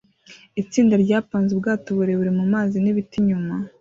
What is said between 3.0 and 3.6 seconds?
inyuma